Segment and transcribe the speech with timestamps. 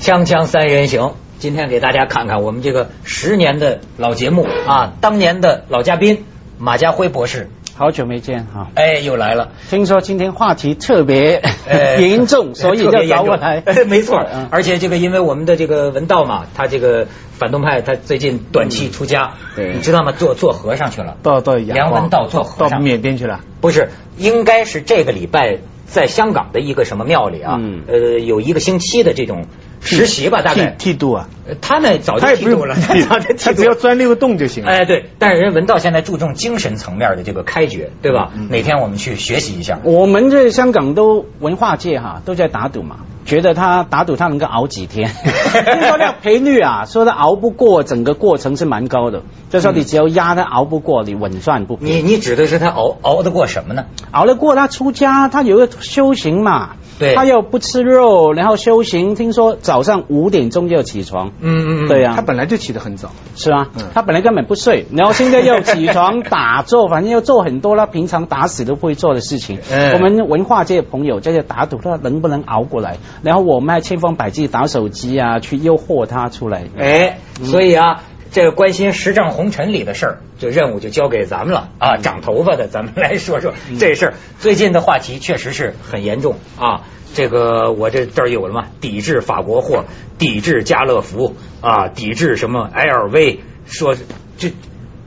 [0.00, 4.46] 锵锵三人行，今天给大家看看我们这个十年的老节目。
[4.66, 6.24] 啊，当年的老嘉宾
[6.56, 9.50] 马家辉博士，好久没见哈，哎，又来了。
[9.68, 13.62] 听说今天话题特别哎 严重，所以要找我来。
[13.86, 14.24] 没错。
[14.32, 19.74] 嗯，而且这个因为我们的这个文道嘛，他这个反动派，他最近短期出家，对。
[19.74, 20.12] 你知道吗？
[20.12, 21.18] 做做和尚去了。
[21.22, 22.58] 到到阳梁文道做和尚。
[22.60, 23.40] 到尚，缅甸去了。
[23.60, 27.82] 不是，应该是这个礼拜在香港的一个什么庙里啊，嗯。
[27.86, 29.44] 呃，有一个星期的这种
[29.80, 30.66] 实习吧，大概。
[30.78, 31.28] 剃度啊，
[31.60, 34.70] 他呢早就他也不用 剃度了，他早就剃他只要钻那个洞就行了。
[34.70, 38.30] 哎，对，但是人文道现在注重精神层面的这个开掘，对吧？
[38.50, 39.78] 哪天我们去学习一下。
[39.82, 51.84] 我们这香港都文化界哈都在打赌嘛，觉得他打赌他能够熬几天， 听说那个赔率啊，说他熬不过整个过程是蛮高的，就说你只要压他熬不过，你稳赚不赔。
[51.86, 53.86] 你你指的是他熬熬得过什么呢？
[54.10, 69.58] 熬得过他出家，他有个修行嘛，对他又不吃肉，然后修行，听说早上五点钟就要起床，嗯嗯对呀、他本来就起得很早，是啊嗯，他本来根本不睡，然后现在又起床打坐， 反正要做很多他平常打死都不会做的事情。
[69.70, 72.98] 哎我们文化界的朋友在这打赌，他能不能熬过来？
[73.22, 76.64] 然后我们还千方百计打手机啊，去诱惑他出来。
[76.78, 81.96] 哎，所以啊，这个关心时政红尘里的事儿，这任务就交给咱们了啊。
[81.96, 84.14] 长头发的，咱们来说说这事儿。
[84.38, 86.82] 最近的话题确实是很严重啊。
[87.14, 89.84] 这个我这这儿有了嘛，抵制法国货，
[90.18, 93.94] 抵制家乐福啊，抵制什么 LV，说
[94.38, 94.52] 这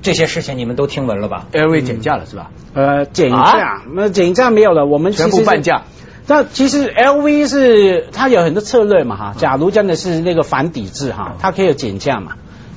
[0.01, 2.51] 这些事情你们都听闻了吧？，LV 减价了是吧？
[2.73, 5.83] 呃，减价啊，那、减价没有了，我们全部半价。
[6.27, 12.33] 那其实 LV 是它有很多策略嘛哈，假如真的是那个反抵制哈，它可以有减价嘛。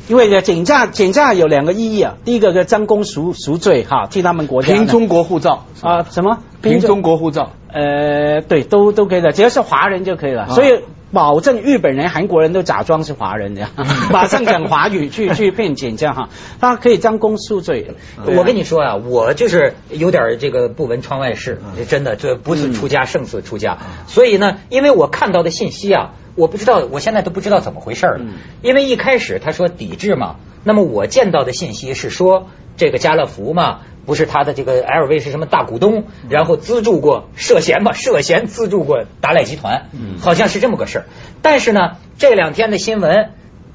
[0.08, 5.66] 因为呢，减价减价有两个意义啊，第一个是将功赎赎罪哈，替他们国家凭中国护照。
[5.82, 6.38] 啊、什么？
[6.62, 10.42] 凭中国护照，呃，对，都都可以的，只要是华人就可以了。
[10.44, 10.48] 啊。
[10.48, 10.80] 所以
[11.12, 13.70] 保证日本人、韩国人都假装是华人这样，
[14.12, 16.28] 马上讲华语去去骗减价哈，
[16.60, 17.94] 他可以将功赎罪。
[18.26, 23.78] 我跟你说啊，我就是有点这个不闻窗外事，真的，这不是出家胜似出家。
[24.08, 28.20] 所以呢，因为我看到的信息啊，我不知道，我现在都不知道怎么回事了。
[28.62, 33.80] 因为一开始他说抵制嘛，那么我见到的信息是说这个家乐福嘛。
[34.06, 39.88] 不是他的这个 LV 是什么大股东，然后资助过涉嫌吧，涉嫌资助过达赖集团，
[40.20, 41.06] 好像是这么个事儿。
[41.42, 43.30] 但是呢，这两天的新闻，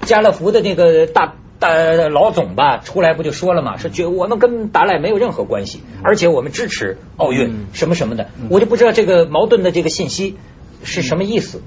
[0.05, 1.75] 家乐福的那个大大
[2.07, 10.37] 老总吧出来不就说了嘛，说觉我们跟达赖没有任何关系，而且我们支持奥运什么什么的，我就不知道这个矛盾的这个信息
[10.81, 11.61] 是什么意思。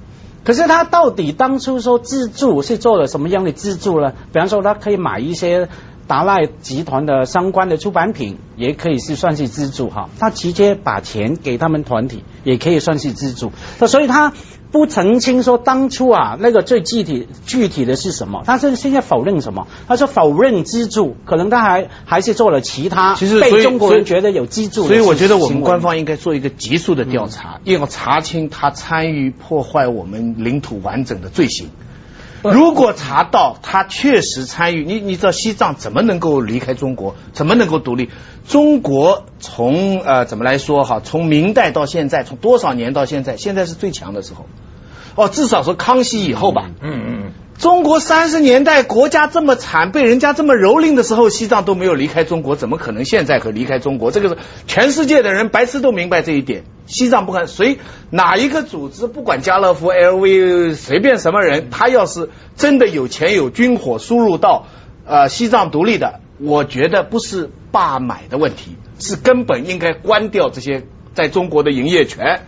[0.44, 4.12] 可是他到底当初说资助是做了什么样的资助呢？
[4.32, 5.69] 比方说，他可以买一些
[6.06, 10.10] 达赖集团的相关的出版品，也可以是算是资助哈。
[10.19, 13.53] 他直接把钱给他们团体，也可以算是资助。
[13.78, 14.34] 那所以他
[14.74, 19.68] 不澄清说当初啊那个最具体具体的是什么，他是现在否认什么？
[19.86, 31.68] 他说否认资助，可能他还还是做了其他其实被中国人觉得有资助的所以我觉得我们官方应该做一个急速的调查，要查清他参与破坏我们领土完整的罪行。
[32.42, 38.10] 如果查到他确实参与，你你知道西藏怎么能够离开中国，怎么能够独立？
[38.48, 44.46] 中国从呃怎么来说哈，从明代到现在，从多少年到现在，现在是最强的时候。
[45.14, 46.70] 哦，至少说康熙以后吧。
[46.80, 54.10] 嗯嗯嗯中国三十年代国家这么惨，被人家这么蹂躏的时候，西藏都没有离开中国，怎么可能现在和离开中国？
[54.10, 54.36] 这个是
[54.66, 56.64] 全世界的人白痴都明白这一点。
[56.86, 57.78] 西藏不管谁
[58.10, 64.66] 哪一个组织，不管家乐福、LV，随便什么人，他要是真的有钱有军火输入到
[65.06, 70.82] 呃西藏独立的，我觉得不是罢买的问题，是根本应该关掉这些
[71.14, 72.47] 在中国的营业权。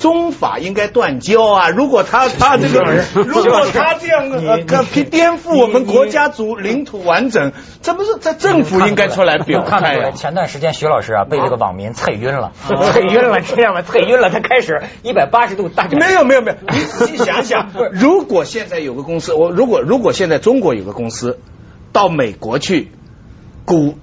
[0.00, 1.68] 中法应该断交啊！
[1.68, 7.52] 如果他他这个， 如果他这样呃你个颠覆我们国家族领土完整，
[7.82, 10.10] 这不是这政府应该出来表看得出来，态啊？
[10.12, 16.00] 前段时间徐老师啊被这个网民踩晕了，踩晕了，这样吧，踩晕了，他开始一百八十度大转。
[16.00, 21.38] 没有没有没有，你仔细想想， 如果现在有个公司，我如果如果现在中国有个公司
[21.92, 22.90] 到美国去
[23.66, 23.98] 股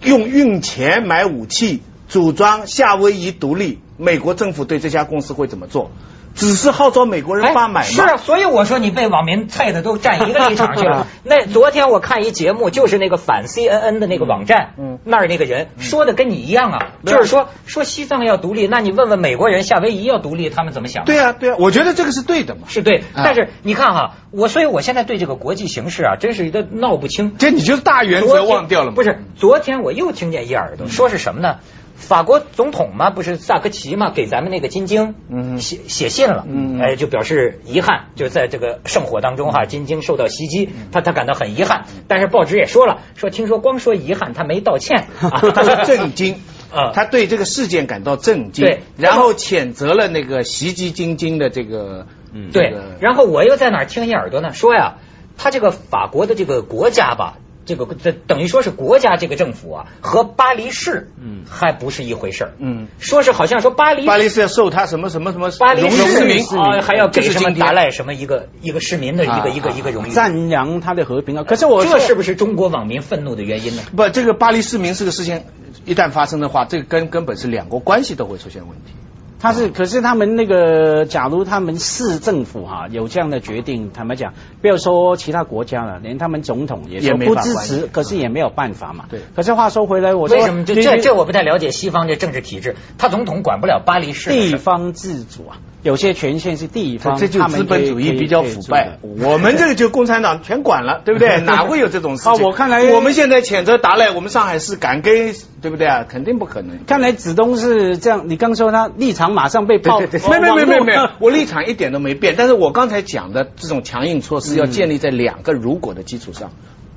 [0.00, 5.90] 用用钱买武器，组装夏威夷独立，美国政府对这家公司会怎么做？
[6.32, 7.86] 只是号召美国人发买吗？
[7.86, 11.08] 是啊，所以我说你被网民菜的都站一个立场去了。
[11.24, 21.04] 那昨天我看一节目，就是那个反 CNN 的那个网站，嗯那儿那个人说的跟你一样啊，就是说说西藏要独立，那你问问美国人夏威夷要独立，他们怎么想？
[21.04, 22.62] 对啊对啊，我觉得这个是对的嘛。
[22.68, 27.34] 是对，啊但是你看哈，我所以我现在对这个国际形势啊，真是一个闹不清。
[27.38, 28.92] 这你就是大原则忘掉了吗？
[28.94, 31.56] 不是，昨天我又听见一耳朵说是什么呢？
[32.00, 35.58] 法国总统嘛，不是萨科齐嘛，给咱们那个金晶嗯。
[35.58, 36.46] 写写信了，
[36.80, 40.88] 哎，就表示遗憾，就在这个圣火当中哈，金晶受到袭击，嗯。
[40.90, 41.84] 他他感到很遗憾。
[42.08, 46.36] 但是报纸也说了，说听说光说遗憾，他没道歉，啊 他说震惊。
[46.74, 46.92] 啊。
[46.94, 48.80] 他对这个事件感到震惊，对。
[48.96, 52.50] 然后谴责了那个袭击金晶的这个，嗯。
[52.50, 54.52] 对，然后我又在哪儿听一耳朵呢？
[54.52, 54.96] 说呀，
[55.36, 62.52] 他这个法国的这个国家吧，这个这等于说是国家这个政府啊，和巴黎市嗯还不是一回事儿。
[62.58, 70.10] 嗯，说是好像说巴黎巴黎是要受他什么什么什么巴黎荣市誉名啊，还要给什么达赖什么一个一个市民的一啊个一个一个荣誉。
[70.10, 71.44] 赞扬他的和平啊。
[71.44, 73.82] 可是我这是不是中国网民愤怒的原因呢？
[73.94, 75.42] 不，这个巴黎市民这个事情
[75.84, 78.92] 一旦发生的话，这个根根本是两国关系都会出现问题。
[79.40, 89.06] 他是，可是他们那个，假如他们市政府哈、有这样的决定，坦白讲，不要说其他国家了，连他们总统也不支持，可是也没有办法嘛。
[89.08, 89.20] 对。
[89.34, 90.64] 可是话说回来，我说为什么？
[90.64, 101.40] 这你你这这我不太了解西方这政治体制，他总统管不了巴黎市地方自主啊，有些权限是地方，这就他资本主义比较腐败，我们这个就共产党全管了，对不对？
[101.44, 102.32] 哪会有这种事情？
[102.32, 106.04] 啊我看来我们现在谴责达赖，我们上海市敢跟，对不对啊？
[106.08, 106.84] 肯定不可能。
[106.86, 110.08] 看来子东是这样，你刚说他立场马上被爆，没
[110.40, 112.34] 没没没没有，我立场一点都没变。
[112.36, 116.50] 但是我刚才讲的这种强硬措施要建立在两个如果的基础上。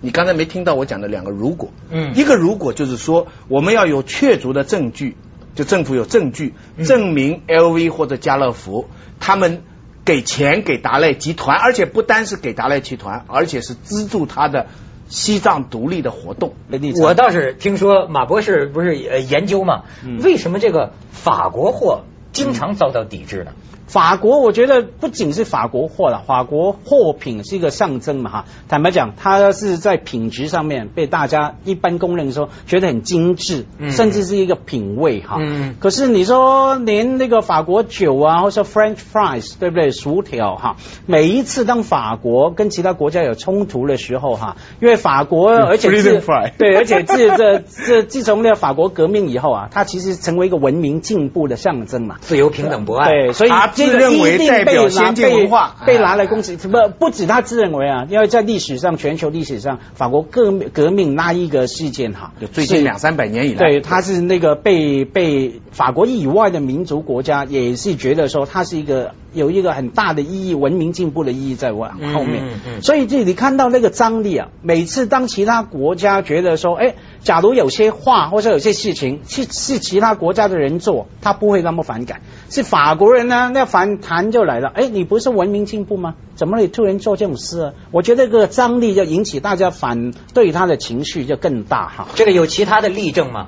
[0.06, 5.16] 你刚才没听到我讲的两个如果，嗯一个如果就是说我们要有确凿的证据，
[5.56, 6.54] 就政府有证据
[6.84, 8.90] 证明 LV 或者家乐福
[9.20, 9.64] 他们
[10.06, 14.68] 给钱给达赖集团，而且不单是给达赖集团，而且是资助他的
[15.08, 16.56] 西藏独立的活动。
[17.02, 23.54] 我倒是听说马博士不是呃研究嘛，嗯为什么这个法国货经常遭到抵制呢？
[23.86, 28.46] 法国，我觉得不仅是法国货了，法国货品是一个象征嘛哈。
[28.68, 35.38] 坦白讲，它是在品质上面被大家一般公认说觉得很精致，嗯甚至是一个品味哈。
[35.40, 39.92] 嗯可是你说连那个法国酒啊，或者说 French fries，对不对？
[39.92, 52.18] 薯条哈，每一次当法国跟其他国家有冲突的时候哈，因为法国而且 fry 对，而且自这这自从那个法国革命以后啊，它其实成为一个文明进步的象征嘛。
[52.22, 53.10] 自由、平等、博爱。
[53.10, 72.46] 对，所以自认为代表先进文化被拿来攻击，不不止他自认为啊，因为在历史上，全球历史上，法国革命革命那一个事件哈，就最近两三百年以来，对，他是那个被被法国以外的民族国家也是觉得说，他是一个有一个很大的意义，文明进步的意义在往后面。
[72.46, 82.22] 嗯嗯嗯所以这里看到那个张力啊，每次当其他国家觉得说，哎，假如有些话或者有些事情是是其他国家的人做，他不会那么反感。
[82.54, 84.72] 是法国人呢，那反弹就来了。
[84.76, 86.14] 哎，你不是文明进步吗？
[86.36, 87.74] 怎么你突然做这种事啊？
[87.90, 92.08] 我觉得这个张力就引起大家反对他的情绪就更大哈。
[92.14, 93.48] 这个有其他的例证吗？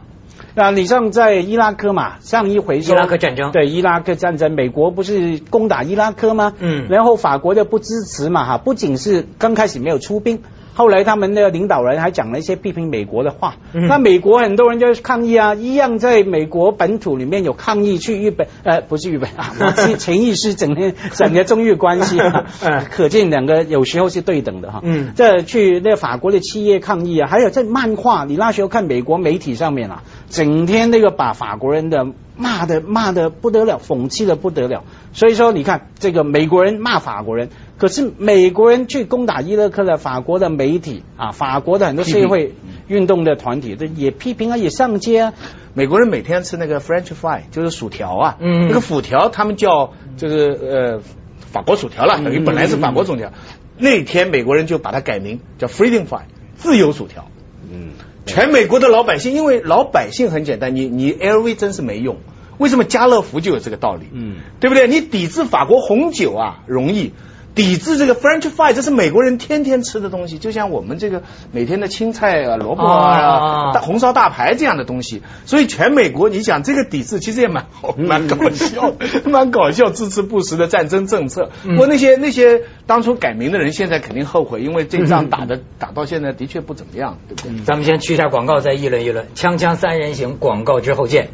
[0.56, 6.54] 那你像在伊拉克嘛，上一回伊拉克战争对伊拉克战争，美国不是攻打伊拉克吗？
[6.60, 10.42] 嗯然后法国就不支持嘛哈，不仅是刚开始没有出兵。
[10.76, 13.88] 后来他们的领导人还讲了一些批评美国的话，嗯。
[13.88, 22.46] 那美国很多人就抗议啊，一样在美国本土里面有抗议去日本，呃，不是日本 啊，我是潜意识整天整个中日关系、啊。
[22.62, 24.82] 嗯，可见两个有时候是对等的哈。
[24.84, 25.14] 嗯。
[25.16, 32.06] 这去那个法国的企业抗议啊，还有在漫画，你那时候看美国媒体上面啊，整天那个把法国人的
[32.36, 34.84] 骂的骂的不得了，讽刺的不得了。
[35.14, 42.56] 所以说，你看这个美国人骂法国人，可是美国人去攻打伊拉克的法国的媒体啊，法国的很多社会
[42.88, 45.34] 运动的团体，这也批评啊，也上街啊。
[45.74, 48.68] 美国人每天吃那个 French fry，就是薯条啊，嗯。
[48.68, 51.02] 那个薯条他们叫就是呃
[51.52, 53.34] 法国薯条了，等于本来是法国薯条，
[53.78, 56.22] 那天美国人就把它改名叫 Freedom fry，
[56.56, 57.28] 自由薯条。
[57.70, 57.90] 嗯，
[58.26, 62.18] 全美国的老百姓，因为老百姓很简单，你你 LV 真是没用，
[62.58, 64.06] 为什么家乐福就有这个道理？
[64.14, 64.88] 嗯，对不对？
[64.88, 67.12] 你抵制法国红酒啊容易，
[67.56, 75.24] 抵制这个 French fry，这是美国人天天吃的东西，就像我们这个每天的青菜啊、萝卜啊啊、大红烧大排这样的东西。
[75.46, 78.94] 所以全美国，你想这个抵制其实也蛮好，蛮搞笑，
[79.24, 81.50] 蛮搞笑，支持布什的战争政策。
[81.64, 87.64] 不过那些那些当初改名的人，现在肯定后悔，因为这仗打的打到现在的确不怎么样，对不对？
[87.64, 89.28] 咱们先去一下广告，再议论议论。
[89.34, 91.30] 锵锵三人行，广告之后见。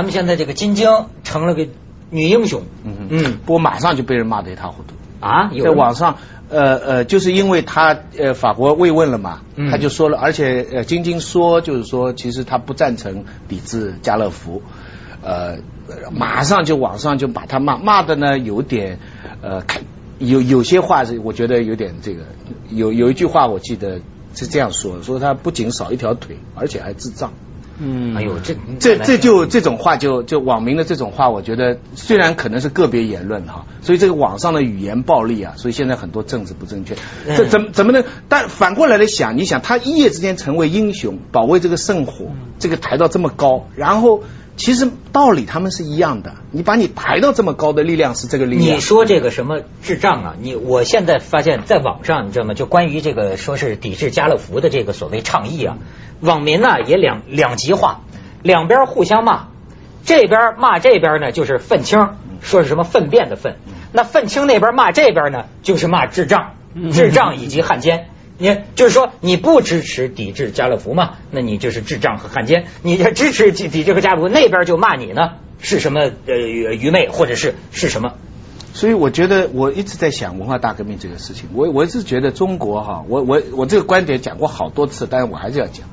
[0.00, 0.88] 咱们现在这个金晶
[1.24, 1.68] 成了个
[2.08, 3.38] 女英雄，嗯嗯。
[3.44, 4.94] 不过马上就被人骂得一塌糊涂。
[5.20, 6.16] 啊，在网上，
[6.48, 9.70] 呃呃，就是因为他呃法国慰问了嘛，嗯。
[9.70, 14.62] 他就说了，而且呃晶晶说就是说，其实他不赞成抵制家乐福，
[15.20, 15.58] 呃
[16.10, 18.98] 马上就网上就把他骂骂的呢有点
[19.42, 19.62] 呃，
[20.18, 22.22] 有有些话是我觉得有点这个，
[22.70, 24.00] 有有一句话我记得
[24.34, 27.34] 是这样说，说他不仅少一条腿，而且还智障。
[27.82, 36.94] 嗯，哎呦，这这这就这种话就就网民的这种话，我觉得虽然可能是个别言论哈，所以这个网上的语言暴力啊，所以现在很多政治不正确，
[37.26, 38.04] 这怎怎么能？
[38.28, 42.26] 但反过来来想，你想他一夜之间成为英雄，保卫这个圣火，
[42.58, 44.22] 这个抬到这么高，然后
[44.60, 48.76] 其实道理他们是一样的，你把你抬到这么高的力量是这个力量。
[48.76, 50.34] 你说这个什么智障啊？
[50.38, 52.52] 你我现在发现在网上你知道吗？
[52.52, 55.78] 就关于这个说是抵制家乐福的这个所谓倡议啊。
[56.20, 58.02] 网民呢也两两极化，
[58.42, 59.46] 两边互相骂，
[60.04, 62.10] 这边骂这边呢就是愤青，
[62.42, 63.56] 说是什么粪便的粪，
[63.92, 66.52] 那愤青那边骂这边呢就是骂智障，
[66.92, 68.09] 智障以及汉奸。
[68.40, 71.18] 你就是说你不支持抵制家乐福嘛？
[71.30, 72.64] 那你就是智障和汉奸。
[72.82, 78.14] 你支持抵制和家乐福，那边就骂你呢是什么呃愚昧或者是是什么？
[78.72, 81.50] 所以我觉得我一直在想文化大革命这个事情。
[81.52, 85.86] 我我是觉得中国哈，我我我这个观点讲过好多次，但是我还是要讲。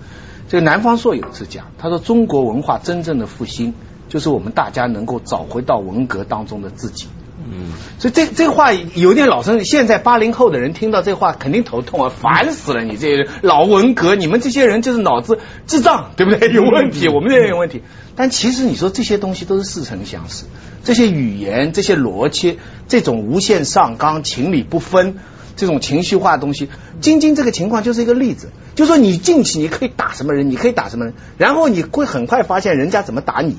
[0.48, 3.74] 这个南方朔有次讲，他说中国文化真正的复兴，
[4.08, 7.08] 就是我们大家能够找回到文革当中的自己。
[7.50, 12.84] 嗯，所以这这话有点老生，现在八零后的人听到这话肯定头痛啊，烦死了！
[12.84, 16.51] 你这些老文革，你们这些人就是脑子智障，对不对？
[16.51, 17.84] 有问题，我们这也有问题。
[18.16, 20.46] 但其实你说这些东西都是似曾相识，
[20.84, 25.18] 这些语言、这些逻辑、这种无限上纲、情理不分。
[25.56, 26.70] 这种情绪化的东西，
[27.01, 33.58] 晶晶这个情况就是一个例子，就说你进去你可以打什么人，你可以打什么人，然后你会很快发现人家怎么打你，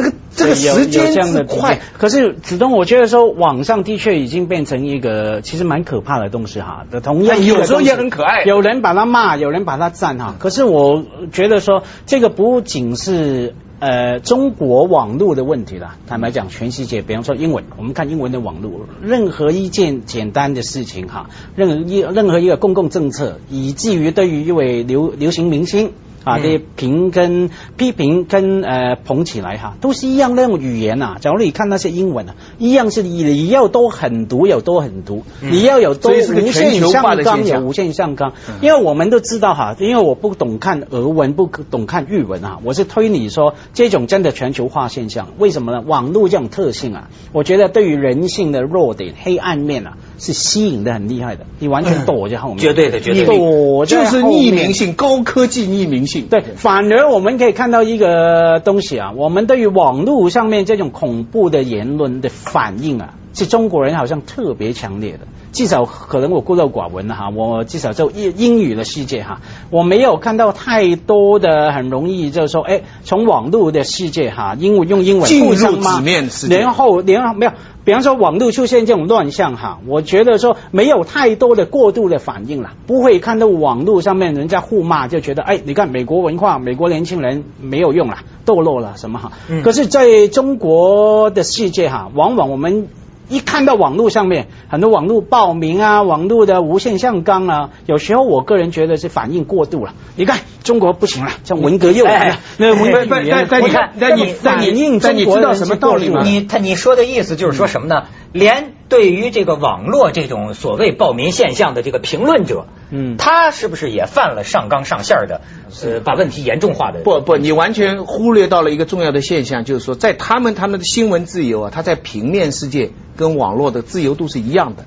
[0.00, 1.80] 这个这个时间是快。
[1.98, 6.86] 可是子东，我觉得说网上的确已经变成一个其实蛮可怕的东西哈。
[6.90, 10.34] 的同样有时候也很可爱，有人把它骂，有人把它赞哈。
[10.38, 13.54] 可是我觉得说这个不仅是。
[13.80, 15.96] 呃，中国网络的问题了。
[16.06, 25.94] 坦白讲，全世界，比方说英文，我们看英文的网络，任何一件简单的事情哈，任何一任何一个公共政策，以至于对于一位流流行明星。
[26.24, 31.16] 啊，这评跟批评跟呃捧起来哈，都是一样那种语言呐。
[31.20, 38.32] 假如你看那些英文啊，一样是你要多狠毒有多狠毒，你要有多无限上纲有无限上纲。
[38.60, 45.82] 因为我们都知道哈，因为我不懂看俄文，不懂看日文啊，我是推理说这种真的全球化现象，为什么呢？
[45.86, 49.96] 网络这种特性啊，我觉得对于人性的弱点、黑暗面啊。
[50.20, 56.26] 是吸引的很厉害的，你完全躲在后面，绝对的，绝对躲就是匿名性，高科技匿名性。
[56.28, 65.20] 对，反而我们可以看到一个东西啊，我们对于网络上面这种恐怖的言论的反应啊，是中国人好像特别强烈的。
[65.52, 77.52] 至少可能我孤陋寡闻了哈，我至少就英英语的世界哈，我没有看到太多的很容易就是说，哎，从网络的世界哈，英文用英文进入纸面世界，然后然后没有。
[77.82, 89.32] 比方说网络出现这种乱象哈，我觉得说没有太多的过度的反应了，不会看到网络上面人家互骂就觉得哎，你看美国文化，美国年轻人没有用了，堕落了什么哈。
[89.64, 92.86] 可是在中国的世界哈，往往我们。
[93.30, 99.94] 一看到网络上面很多网络报名啊，网络的无限上纲啊，有时候我个人觉得是反应过度了。
[100.16, 106.22] 你看中国不行了， 像文革又来了，那文革语言，你看，那你反应中国的什么道理吗？
[106.24, 108.04] 你他你说的意思就是说什么呢？
[108.32, 115.40] 连对于这个网络这种所谓暴民现象的这个评论者，嗯，他是不是也犯了上纲上线的，
[115.82, 117.00] 呃，把问题严重化的？
[117.00, 124.84] 不不，你完全忽略到了一个重要的现象，就是说，在他们他们的新闻自由啊，他在平面世界跟网络的自由度是一样的，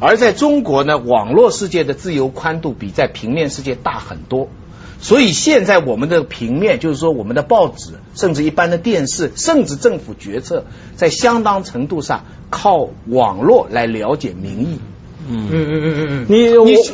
[0.00, 4.48] 而在中国呢，网络世界的自由宽度比在平面世界大很多。
[5.00, 10.64] 所以现在我们的平面，就是说我们的报纸，甚至一般的电视，甚至政府决策，
[10.96, 14.80] 在相当程度上靠网络来了解民意。
[15.26, 16.48] 嗯嗯嗯嗯嗯，你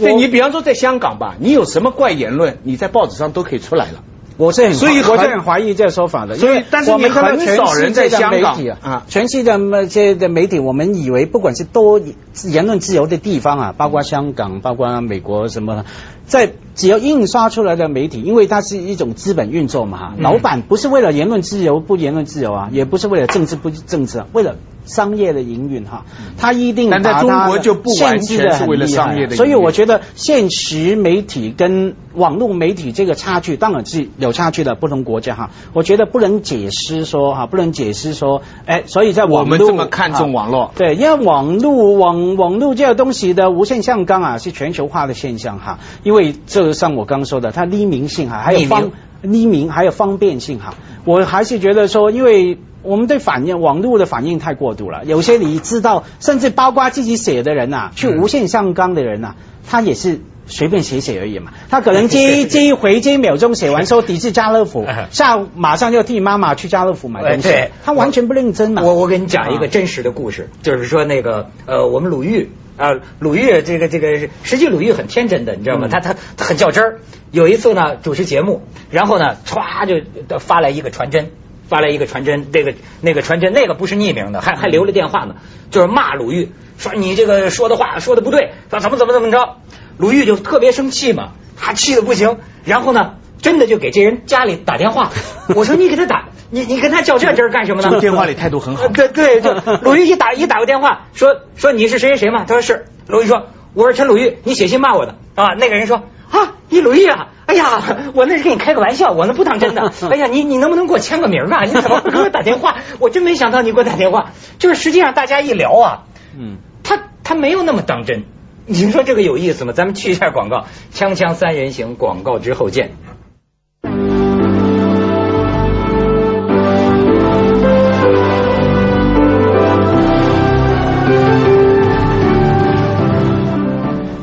[0.09, 4.05] 你你比方说在香港吧，你有什么怪言论，你在报纸上都可以出来了。
[4.37, 12.01] 我是很所以我是很怀疑这个说法的，所以但是你很少人在香港啊，全世界那些的媒体，我们以为不管是多
[12.45, 15.85] 言论自由的地方啊，包括香港，包括美国什么。
[16.31, 24.57] 在只要印刷出来的媒体，因为它是一种资本运作嘛哈，老板不是为了言论自由不言论自由啊，也不是为了政治不政治，为了
[24.87, 26.07] 商业的营运哈，
[26.39, 46.20] 他一定但在中国就不完全是为了商业的，所以我觉得现实媒体跟网络媒体这个差距当然是有差距的，不同国家哈，我觉得不能解释说哈，不能解释说，哎，所以在网络我们这么看重网络，对，因为网络网网络这个东西的无限上纲啊，是全球化的现象哈，因为。
[46.47, 48.91] 这像我刚说的，它匿名性哈，还有方
[49.23, 50.75] 匿名还有方便性哈，
[51.05, 55.05] 我还是觉得说，因为我们对反应网络的反应太过度了。
[55.05, 59.35] 有些你知道，甚至包括自己写的人呐、去无限上纲的人呐、
[59.69, 60.21] 他也是。
[60.51, 67.49] 随便写写而已嘛，他可能这一这一回这一秒钟写完说抵制家乐福， 下午马上就替妈妈去家乐福买东西，
[67.85, 68.83] 他完全不认真嘛。
[68.83, 75.89] 我我给你讲一个真实的故事，就是说那个呃，我们鲁豫啊，鲁豫这个这个，实际鲁豫很天真的，你知道吗？
[75.89, 77.01] 他他他很较真儿。
[77.31, 81.31] 有一次呢，主持节目，然后呢，歘就发来一个传真，
[81.69, 85.37] 发来一个传真，那个那个传真那个不是匿名的，还还留了电话呢，
[85.71, 89.57] 就是骂鲁豫，说你这个说的话说的不对，说怎么怎么怎么着。
[90.01, 95.11] 鲁豫就特别生气嘛，他气的不行，然后呢，真的就给这人家里打电话。
[95.55, 98.01] 我说你给他打，你你跟他较这真儿干什么呢？
[98.01, 98.89] 电话里态度很好 呃。
[98.89, 99.53] 对对，就
[99.83, 102.45] 鲁豫一打一打个电话，说说你是谁谁谁嘛？
[102.49, 102.87] 他说是。
[103.07, 105.55] 鲁豫说我是陈鲁豫，你写信骂我的啊。
[105.59, 107.83] 那个人说啊，你鲁豫啊，哎呀，
[108.15, 109.93] 我那是跟你开个玩笑，我那不当真的。
[110.11, 111.65] 哎呀，你你能不能给我签个名啊？
[111.67, 112.77] 你怎么不给我打电话？
[113.01, 114.31] 我真没想到你给我打电话。
[114.59, 116.05] 就是实际上大家一聊啊，
[116.39, 118.25] 嗯，他他没有那么当真。
[118.73, 119.73] 你说这个有意思吗？
[119.73, 122.93] 咱们去一下广告，锵锵三人行，广告之后见。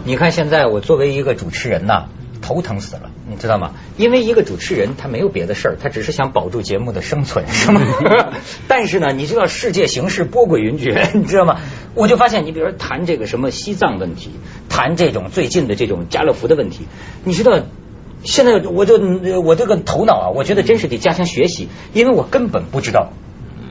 [0.05, 2.05] 你看现在我作为一个主持人呐，
[2.47, 3.71] 头疼死了，你知道吗？
[3.97, 7.81] 因为一个主持人他没有别的事儿，他只是想保住节目的生存，是吗？
[8.69, 11.57] 但是呢，你知道世界形势波诡云谲， 你知道吗？
[11.93, 14.31] 我就发现，你比如说谈这个什么西藏问题，
[14.69, 16.87] 谈这种最近的这种家乐福的问题，
[17.25, 17.59] 你知道。
[18.23, 18.97] 现在我就
[19.41, 23.11] 我这个头脑啊，我觉得真是得加强学习，因为我根本不知道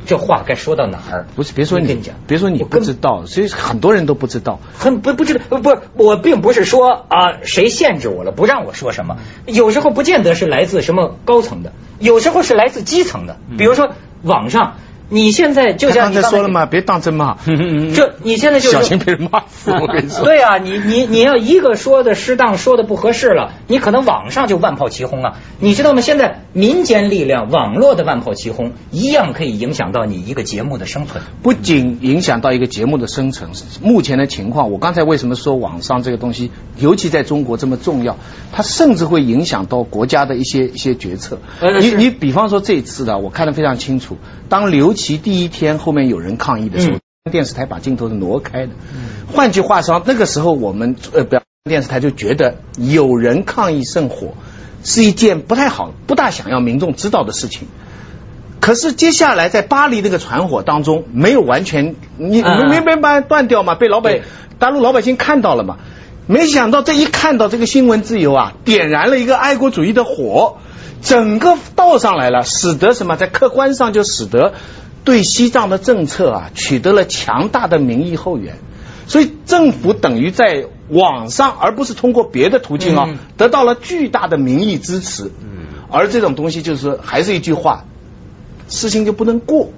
[0.07, 1.27] 这话该说到哪儿。
[1.35, 4.61] 不是，别说你跟你讲，别说你不知道，所以很多人都不知道。
[4.79, 9.19] 很不不知道不，我并不是说啊谁限制我了，不让我说什么。
[9.45, 13.37] 有时候不见得是来自什么高层的，有时候是来自基层的。
[13.59, 13.91] 比如说
[14.23, 14.77] 网上，
[15.09, 19.71] 你现在就像你才说了嘛，别当真嘛， 就你现在就小心被人骂死。
[19.71, 25.35] 我跟你说， 对啊，你你你要一个说的适当，说的不合适了，你可能网上就万炮齐轰啊！
[25.61, 26.01] 你知道吗？
[26.01, 31.23] 现在民间力量、网络的万炮齐轰，一样可以影响到你一个节目的生存。
[31.43, 33.51] 不仅影响到一个节目的生存，
[33.83, 38.17] 目前的情况，我刚才为什么说网上这个东西，尤其在中国这么重要，
[38.53, 41.39] 它甚至会影响到国家的一些一些决策。
[41.81, 44.17] 你你比方说这一次的，我看得非常清楚，
[44.49, 48.73] 当刘琦第一天后面有人抗议的时候，嗯电视台把镜头是挪开的。
[49.33, 54.35] 换句话说，那个时候我们呃，不要电视台就觉得有人抗议圣火
[54.85, 57.67] 是一件不太好、不大想要民众知道的事情。
[58.61, 64.23] 可是接下来在巴黎那个传火当中，没有完全你嗯没没办法断掉嘛，被老百
[64.59, 65.79] 大陆老百姓看到了嘛。
[66.29, 70.59] 没想到这一看到这个新闻自由啊，点燃了一个爱国主义的火，
[71.03, 74.55] 整个倒上来了，使得什么在客观上就使得
[75.07, 78.59] 对西藏的政策啊取得了强大的民意后援。
[79.07, 85.31] 所以政府等于在网上，而不是通过别的途径啊，嗯得到了巨大的民意支持。
[85.41, 87.85] 嗯而这种东西就是说还是一句话，
[88.69, 89.71] 事情就不能过。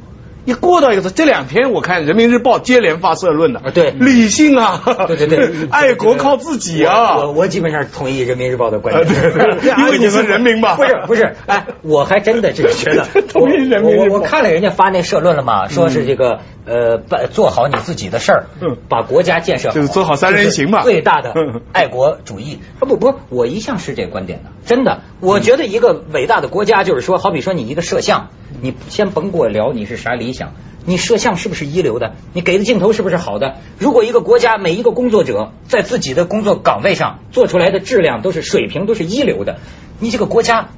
[0.45, 3.91] 一过到一个这两天我看人民日报接连发社论了，啊对。
[3.91, 10.75] 理性啊，对对对， 爱国靠自己啊，我我我基本上同意人民日报的观啊点， 因为你是人民嘛。
[10.77, 13.07] 不是不是，哎，我还真的是觉得。
[13.29, 14.17] 同意人民日报。
[14.17, 22.61] 我看了人家发那社论了嘛，说是这个呃，把做好你自己的事儿嗯，把国家建设好，就是做好三人行嘛最大的嗯爱国主义。
[22.79, 28.29] 啊不不，我一向是这观点的，真的，我觉得一个伟大的国家就是说，好比说你一个摄像，
[28.61, 30.53] 你先甭跟我聊你是啥理想。
[30.85, 32.15] 你摄像是不是一流的？
[32.33, 33.57] 你给的镜头是不是好的？
[33.79, 39.59] 如果一个国家每一个工作者在自己的工作岗位上做出来的质量都是水平都是一流的，
[40.01, 40.69] 你这个国家，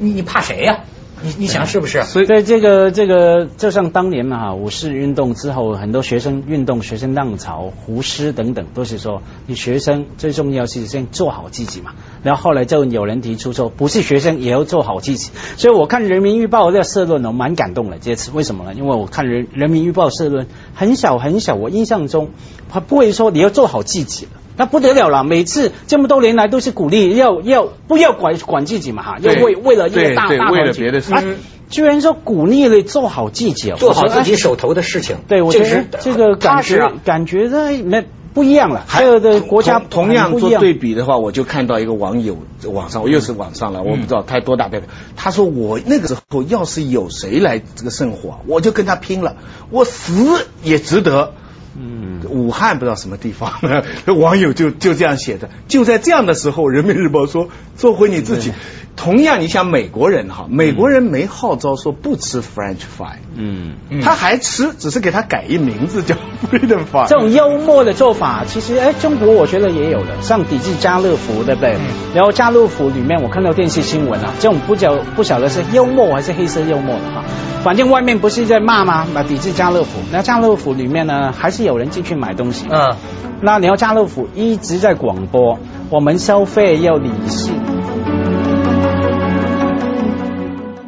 [0.00, 0.80] 你你怕谁呀、
[1.22, 2.02] 你你想是不是？
[2.04, 11.92] 所以对这个这个，就像当年嘛哈，五四运动之后，很多学生运动、学生浪潮、胡适等等，都是说你学生最重要是先做好自己嘛。
[12.22, 15.30] 然后后来就有人提出说，不是学生也要做好自己。
[15.56, 17.98] 所以我看人民日报这个社论，我蛮感动的。
[17.98, 18.74] 这次为什么呢？
[18.74, 22.30] 因为我看人人民日报社论很小很小，我印象中
[22.68, 24.32] 他不会说你要做好自己了。
[24.56, 25.24] 那不得了了！
[25.24, 31.22] 每次这么多年来都是鼓励要要不要管管自己嘛哈，要为为了一个大大对为了别的事啊
[31.68, 36.92] 居然说鼓励你做好自己，做好自己手头的事情，对，我觉得这个感觉、啊。
[37.04, 44.88] 感觉呢那不一样了，还有的国家同同样做对比的话，我就看到一个网友网上，我又是网上了，我不知道他多大代表。
[45.16, 49.36] 他说我那个时候要是有谁来这个圣火，我就跟他拼了，
[49.70, 51.32] 我死也值得。
[51.78, 53.52] 嗯，武汉不知道什么地方，
[54.18, 55.50] 网友就就这样写的。
[55.68, 58.52] 就在这样的时候，《人民日报》说做回你自己。
[58.96, 63.74] 同样，你想美国人哈，美国人没号召说不吃 French fry，嗯。
[63.90, 66.14] 嗯他还吃，只是给他改一名字叫
[66.50, 67.06] freedom fry。
[67.06, 71.76] 这种幽默的做法，其实哎，中国我觉得也有的，像抵制家乐福，对不对？
[72.14, 77.22] 然后家乐福里面我看到电视新闻啊，这种不晓不晓得是幽默还是黑色幽默的哈。
[77.62, 79.06] 反正外面不是在骂吗？
[79.12, 82.66] 那抵制家乐福，那家乐福里面呢，还是有人进去买东西。
[82.70, 82.96] 嗯，
[83.42, 85.58] 那你要家乐福一直在广播，
[85.90, 87.54] 我们消费要理性，